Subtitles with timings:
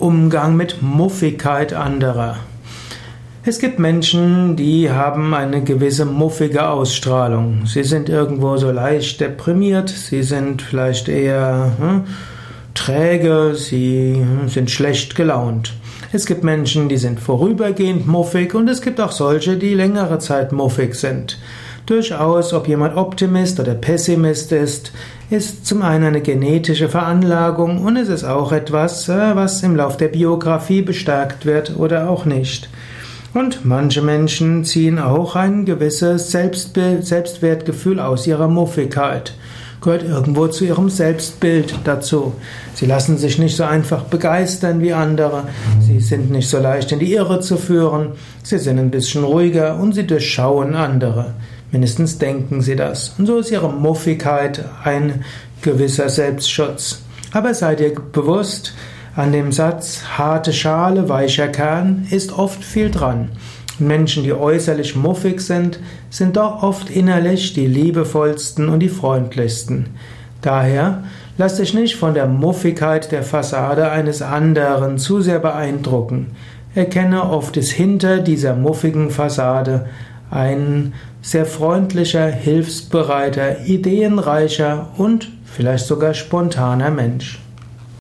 [0.00, 2.36] Umgang mit Muffigkeit anderer.
[3.44, 7.66] Es gibt Menschen, die haben eine gewisse muffige Ausstrahlung.
[7.66, 12.04] Sie sind irgendwo so leicht deprimiert, sie sind vielleicht eher hm,
[12.74, 15.74] träge, sie hm, sind schlecht gelaunt.
[16.12, 20.50] Es gibt Menschen, die sind vorübergehend muffig und es gibt auch solche, die längere Zeit
[20.52, 21.38] muffig sind.
[21.86, 24.92] Durchaus, ob jemand Optimist oder Pessimist ist,
[25.30, 29.96] ist zum einen eine genetische Veranlagung und es ist auch etwas, äh, was im Lauf
[29.96, 32.68] der Biografie bestärkt wird oder auch nicht.
[33.32, 39.34] Und manche Menschen ziehen auch ein gewisses Selbstbild, Selbstwertgefühl aus ihrer Muffigkeit.
[39.80, 42.34] Gehört irgendwo zu ihrem Selbstbild dazu.
[42.74, 45.44] Sie lassen sich nicht so einfach begeistern wie andere.
[45.80, 48.12] Sie sind nicht so leicht in die Irre zu führen.
[48.42, 51.34] Sie sind ein bisschen ruhiger und sie durchschauen andere.
[51.70, 53.14] Mindestens denken sie das.
[53.16, 55.24] Und so ist ihre Muffigkeit ein
[55.62, 57.02] gewisser Selbstschutz.
[57.32, 58.74] Aber seid ihr bewusst,
[59.16, 63.30] an dem Satz harte Schale, weicher Kern ist oft viel dran.
[63.78, 69.86] Menschen, die äußerlich muffig sind, sind doch oft innerlich die liebevollsten und die freundlichsten.
[70.42, 71.04] Daher
[71.38, 76.28] lass dich nicht von der Muffigkeit der Fassade eines anderen zu sehr beeindrucken.
[76.74, 79.88] Erkenne oft ist hinter dieser muffigen Fassade
[80.30, 80.92] ein
[81.22, 87.40] sehr freundlicher, hilfsbereiter, ideenreicher und vielleicht sogar spontaner Mensch.